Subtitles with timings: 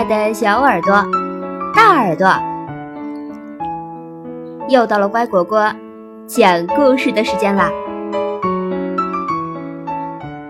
[0.00, 0.92] 爱的小耳朵、
[1.74, 2.26] 大耳朵，
[4.70, 5.70] 又到了乖果果
[6.26, 7.70] 讲故事的时间啦！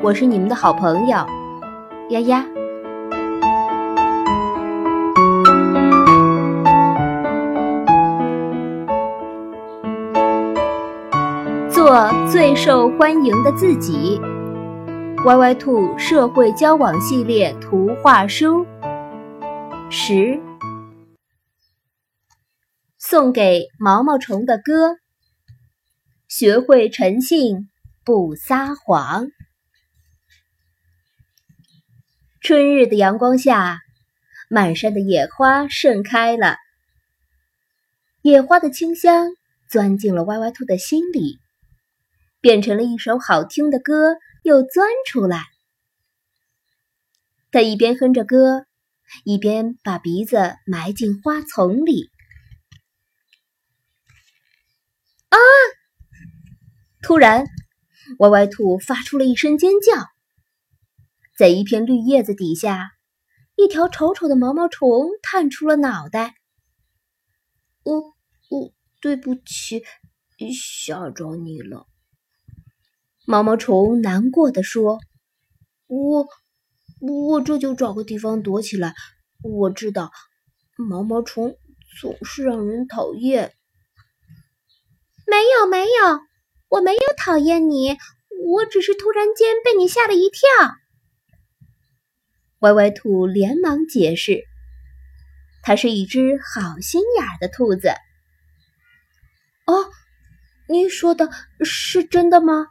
[0.00, 1.16] 我是你们的好朋友
[2.10, 2.44] 丫丫。
[11.68, 14.20] 做最受欢迎的自己。
[15.24, 18.64] 歪歪兔社会交往系列图画书
[19.92, 20.40] 十，
[22.96, 24.96] 送给毛毛虫的歌。
[26.28, 27.68] 学会诚信，
[28.04, 29.26] 不撒谎。
[32.40, 33.80] 春日的阳光下，
[34.48, 36.56] 满山的野花盛开了。
[38.22, 39.26] 野花的清香
[39.68, 41.40] 钻进了歪歪兔的心里，
[42.40, 44.14] 变成了一首好听的歌。
[44.42, 45.44] 又钻出来，
[47.50, 48.64] 他一边哼着歌，
[49.24, 52.10] 一边把鼻子埋进花丛里。
[55.28, 55.38] 啊！
[57.02, 57.46] 突然，
[58.18, 60.06] 歪歪兔发出了一声尖叫。
[61.36, 62.92] 在一片绿叶子底下，
[63.56, 66.34] 一条丑丑的毛毛虫探出了脑袋。
[67.84, 68.14] “我……
[68.50, 68.72] 我……
[69.00, 69.82] 对不起，
[70.52, 71.86] 吓着你了。”
[73.24, 74.98] 毛毛虫难过的说
[75.88, 76.28] ：“我，
[77.00, 78.94] 我这就找个地方躲起来。
[79.42, 80.12] 我知道，
[80.76, 81.56] 毛毛虫
[82.00, 83.54] 总是让人讨厌。
[85.26, 86.20] ”“没有，没有，
[86.68, 87.96] 我没有讨厌你，
[88.44, 90.40] 我只是突然间被你吓了一跳。”
[92.60, 94.44] 歪歪兔连忙解释
[95.62, 97.88] ：“它是一只好心眼的兔子。
[99.66, 99.88] ”“哦，
[100.68, 101.30] 你说的
[101.64, 102.66] 是真的吗？”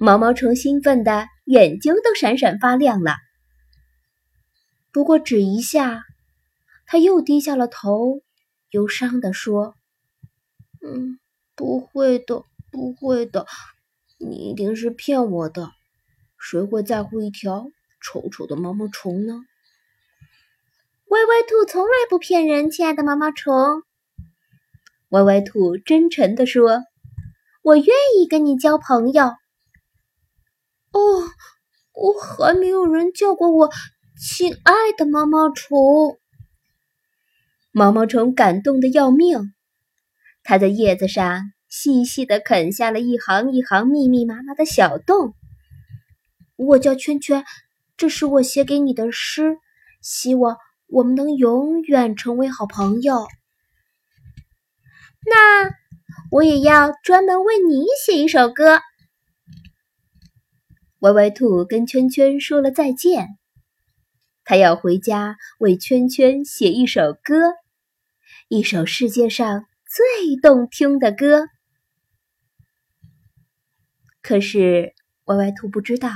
[0.00, 3.16] 毛毛虫兴奋的眼睛都闪闪发亮了，
[4.92, 6.04] 不过只一下，
[6.86, 8.22] 他又低下了头，
[8.70, 9.74] 忧伤的说
[10.80, 11.18] ：“嗯，
[11.56, 13.46] 不会的，不会的，
[14.18, 15.70] 你一定是骗我的。
[16.38, 17.70] 谁会在乎一条
[18.00, 19.40] 丑丑的毛毛虫呢？”
[21.10, 23.82] 歪歪兔从来不骗人，亲爱的毛毛虫。
[25.08, 26.84] 歪歪兔真诚的说
[27.62, 27.86] ：“我愿
[28.16, 29.32] 意跟你交朋友。”
[30.92, 31.28] 哦，
[31.92, 33.70] 我还没有人叫过我
[34.20, 36.18] 亲爱的毛毛虫。
[37.72, 39.54] 毛毛虫感动的要命，
[40.42, 45.34] 它在叶子上细细的啃下了一行一行密密麻麻的小洞。
[46.56, 47.44] 我叫圈圈，
[47.96, 49.56] 这是我写给你的诗，
[50.02, 53.26] 希望我们能永远成为好朋友。
[55.24, 55.70] 那
[56.30, 58.80] 我也要专门为你写一首歌。
[61.02, 63.36] 歪歪兔跟圈圈说了再见，
[64.44, 67.34] 他要回家为圈圈写一首歌，
[68.46, 71.48] 一首世界上最动听的歌。
[74.20, 76.08] 可是歪歪兔不知道，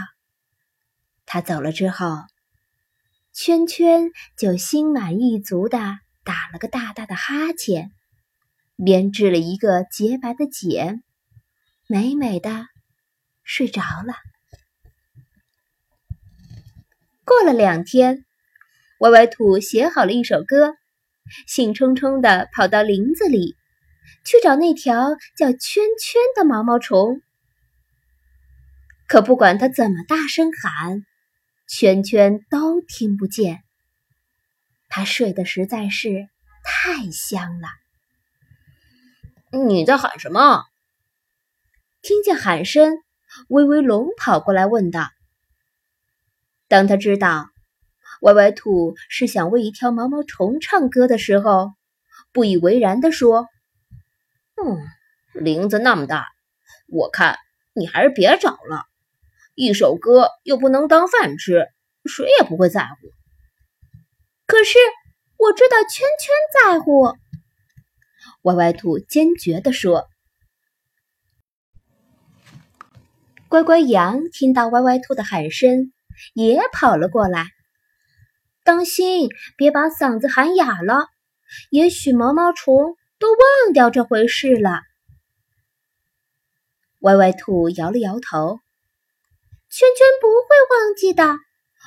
[1.24, 2.18] 他走了之后，
[3.32, 5.78] 圈圈就心满意足的
[6.22, 7.90] 打了个大大的哈欠，
[8.76, 11.02] 编织了一个洁白的茧，
[11.88, 12.68] 美美的
[13.42, 14.14] 睡着了。
[17.26, 18.24] 过了两天，
[19.00, 20.76] 歪歪兔写好了一首歌，
[21.48, 23.56] 兴冲冲地跑到林子里
[24.24, 27.20] 去找那条叫圈圈的毛毛虫。
[29.08, 31.04] 可不管他怎么大声喊，
[31.68, 33.64] 圈圈都听不见。
[34.88, 36.28] 它睡得实在是
[36.62, 37.68] 太香了。
[39.66, 40.62] 你在喊什么？
[42.02, 42.98] 听见喊声，
[43.48, 45.08] 威威龙跑过来问道。
[46.68, 47.46] 当他知道
[48.22, 51.72] 歪歪兔是想为一条毛毛虫唱歌的时候，
[52.32, 53.46] 不以为然地说
[54.60, 54.78] ：“嗯，
[55.32, 56.26] 林子那么大，
[56.88, 57.36] 我看
[57.74, 58.84] 你还是别找了。
[59.54, 61.68] 一首歌又不能当饭吃，
[62.04, 63.08] 谁也不会在乎。
[64.46, 64.78] 可是
[65.38, 67.14] 我知道圈圈在乎。”
[68.42, 70.08] 歪歪兔坚决地说。
[73.48, 75.92] 乖乖羊听到歪歪兔的喊声。
[76.34, 77.46] 也跑了过来，
[78.64, 81.08] 当心，别把嗓子喊哑了。
[81.70, 84.80] 也许毛毛虫都忘掉这回事了。
[87.00, 88.58] 歪歪兔摇了摇头，
[89.70, 91.38] 圈圈不会忘记的。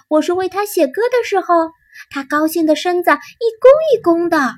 [0.07, 1.71] 我是为他写歌的时候，
[2.09, 4.55] 他高兴的身子一弓一弓的。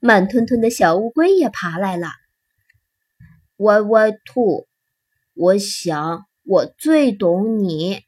[0.00, 2.08] 慢吞吞的小乌龟也爬来了。
[3.56, 4.68] 歪歪兔，
[5.32, 6.26] 我想。
[6.46, 8.02] 我最懂你，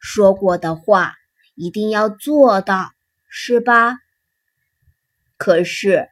[0.00, 1.14] 说过的话
[1.54, 2.90] 一定要做到，
[3.28, 3.98] 是吧？
[5.36, 6.08] 可是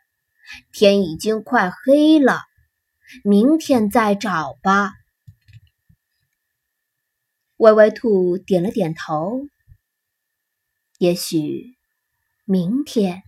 [0.72, 2.42] 天已经快黑了，
[3.24, 4.92] 明天再找吧。
[7.56, 9.48] 歪歪兔点了点头。
[10.98, 11.76] 也许
[12.44, 13.22] 明天，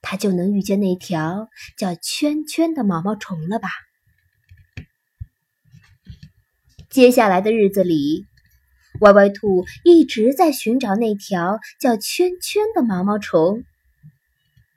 [0.00, 3.68] 他就能遇见那条叫圈圈的毛毛虫了吧？
[6.92, 8.26] 接下来的日子里，
[9.00, 13.64] 歪歪兔一直在寻找那条叫圈圈的毛毛虫。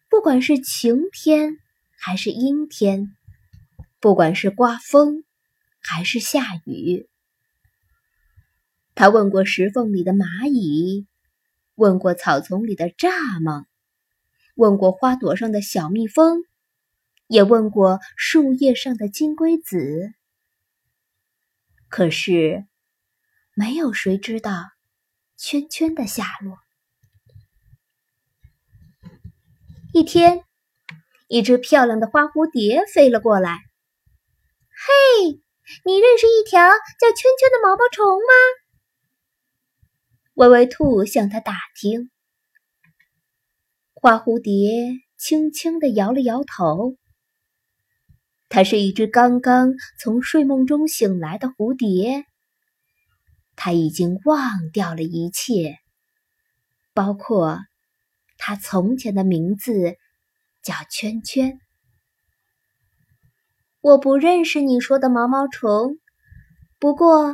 [0.09, 1.57] 不管是晴天
[2.00, 3.13] 还是阴天，
[4.00, 5.25] 不管是刮风
[5.81, 7.09] 还是下雨，
[8.95, 11.06] 他问过石缝里的蚂蚁，
[11.75, 13.09] 问过草丛里的蚱
[13.41, 13.65] 蜢，
[14.56, 16.44] 问过花朵上的小蜜蜂，
[17.27, 20.13] 也问过树叶上的金龟子。
[21.95, 22.65] 可是，
[23.53, 24.51] 没有谁知道
[25.38, 26.57] 圈圈的下落。
[29.94, 30.44] 一天，
[31.30, 33.62] 一只漂亮的花蝴蝶飞了过来。
[34.75, 35.39] “嘿，
[35.86, 38.33] 你认识一条叫圈圈的毛毛虫吗？”
[40.36, 42.12] 歪歪兔向它打听。
[43.94, 46.98] 花蝴蝶轻轻地摇了摇头。
[48.50, 52.25] 它是一只刚刚从睡梦中醒来的蝴蝶。
[53.56, 55.77] 它已经忘掉了一切，
[56.94, 57.59] 包括。
[58.38, 59.95] 他从前的名字
[60.62, 61.57] 叫圈圈。
[63.80, 65.98] 我不认识你说的毛毛虫，
[66.80, 67.33] 不过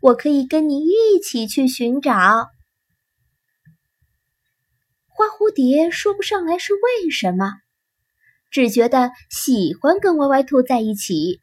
[0.00, 2.12] 我可以跟你一起去寻找。
[5.08, 7.52] 花蝴蝶说不上来是为什么，
[8.50, 11.40] 只觉得喜欢跟歪歪兔在一起。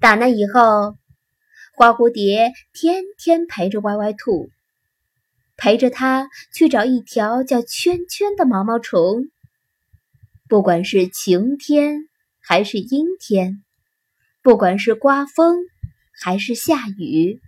[0.00, 0.96] 打那以后，
[1.74, 4.50] 花蝴蝶天天陪着歪歪兔。
[5.58, 9.30] 陪着他去找一条叫圈圈的毛毛虫。
[10.48, 12.08] 不管是晴天
[12.40, 13.64] 还是阴天，
[14.42, 15.56] 不管是刮风
[16.22, 17.40] 还是下雨，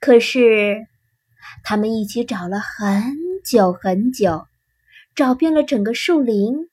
[0.00, 0.86] 可是
[1.62, 3.14] 他们一起找了很
[3.44, 4.46] 久很久，
[5.14, 6.70] 找遍了整个树林，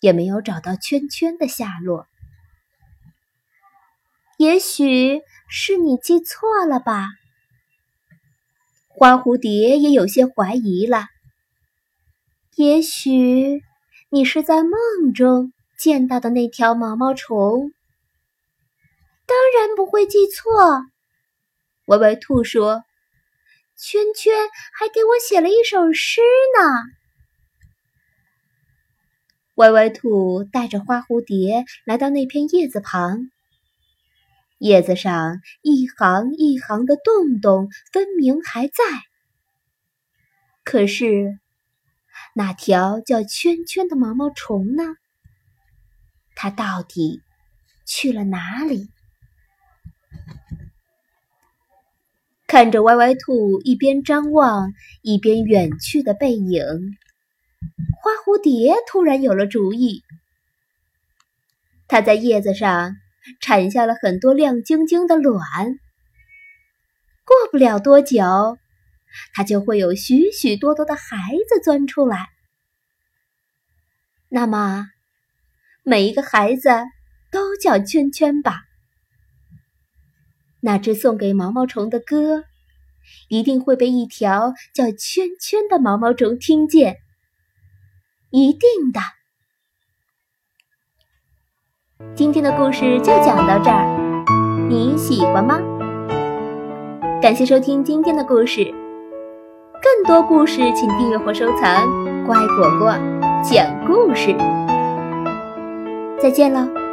[0.00, 2.06] 也没有找到圈圈的下落。
[4.38, 7.08] 也许是你记错了吧？
[8.88, 11.06] 花蝴蝶也有些怀疑了。
[12.56, 13.62] 也许
[14.10, 17.72] 你是在梦中见到的那条毛毛虫。
[19.26, 20.82] 当然不会记错。
[21.86, 22.84] 歪歪兔说
[23.76, 24.32] ：“圈圈
[24.72, 26.20] 还给我写了一首诗
[26.58, 26.62] 呢。”
[29.56, 33.30] 歪歪兔带着花蝴蝶来到那片叶子旁。
[34.58, 38.74] 叶子上一行一行的洞洞分明还在，
[40.64, 41.38] 可是
[42.34, 44.96] 那条叫圈圈的毛毛虫呢？
[46.34, 47.22] 它到底
[47.86, 48.88] 去了哪里？
[52.46, 54.72] 看着歪歪兔一边张望
[55.02, 56.96] 一边远去的背影，
[58.06, 60.04] 花蝴蝶突然有了主意。
[61.88, 62.94] 它在叶子上。
[63.40, 65.42] 产下了很多亮晶晶的卵，
[67.24, 68.22] 过不了多久，
[69.34, 72.28] 它就会有许许多多的孩子钻出来。
[74.28, 74.86] 那么，
[75.82, 76.68] 每一个孩子
[77.32, 78.60] 都叫圈圈吧。
[80.60, 82.44] 那只送给毛毛虫的歌，
[83.28, 86.98] 一定会被一条叫圈圈的毛毛虫听见，
[88.36, 89.00] 一定的。
[92.14, 94.26] 今天的故事就讲到这儿，
[94.68, 95.58] 你喜欢吗？
[97.22, 98.62] 感谢收听今天的故事，
[99.82, 101.88] 更多故事请订阅或收藏。
[102.26, 102.94] 乖果果
[103.42, 104.36] 讲故事，
[106.20, 106.85] 再见了。